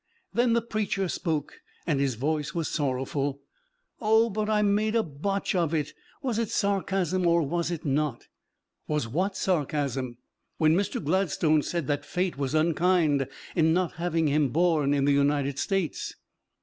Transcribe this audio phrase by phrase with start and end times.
[0.33, 3.39] Then the preacher spoke and his voice was sorrowful:
[3.99, 5.93] "Oh, but I made a botch of it
[6.23, 8.23] was it sarcasm or was it not?"
[8.87, 10.17] "Was what sarcasm?"
[10.57, 11.05] "When Mr.
[11.05, 16.15] Gladstone said that Fate was unkind in not having him born in the United States!"